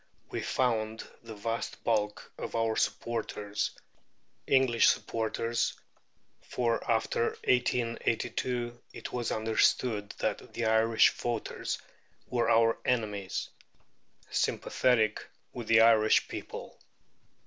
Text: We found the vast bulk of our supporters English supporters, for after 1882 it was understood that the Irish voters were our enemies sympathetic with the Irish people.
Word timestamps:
We 0.31 0.41
found 0.41 1.07
the 1.21 1.35
vast 1.35 1.83
bulk 1.83 2.31
of 2.35 2.55
our 2.55 2.75
supporters 2.75 3.69
English 4.47 4.87
supporters, 4.87 5.75
for 6.41 6.83
after 6.89 7.37
1882 7.43 8.81
it 8.93 9.13
was 9.13 9.31
understood 9.31 10.09
that 10.17 10.53
the 10.55 10.65
Irish 10.65 11.11
voters 11.11 11.77
were 12.25 12.49
our 12.49 12.79
enemies 12.83 13.49
sympathetic 14.31 15.23
with 15.53 15.67
the 15.67 15.81
Irish 15.81 16.27
people. 16.27 16.79